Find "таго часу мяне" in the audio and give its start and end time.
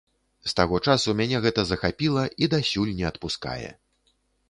0.59-1.43